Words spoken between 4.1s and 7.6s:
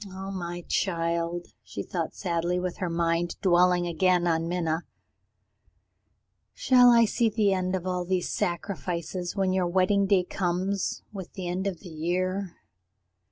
on Minna, "shall I see the